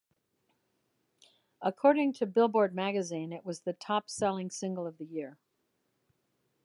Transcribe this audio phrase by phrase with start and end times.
[1.61, 5.37] According to "Billboard" magazine, it was the top-selling single of the year.